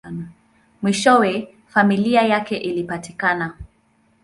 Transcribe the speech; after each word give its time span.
Mwishowe, 0.81 1.55
familia 1.67 2.21
yake 2.21 2.57
ilipatikana. 2.57 3.57